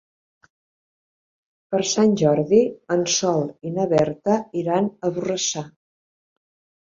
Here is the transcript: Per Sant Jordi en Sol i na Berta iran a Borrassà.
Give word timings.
Per 1.73 1.81
Sant 1.89 2.15
Jordi 2.21 2.61
en 2.95 3.03
Sol 3.15 3.45
i 3.71 3.75
na 3.75 3.85
Berta 3.93 4.37
iran 4.61 4.87
a 4.89 5.11
Borrassà. 5.19 5.63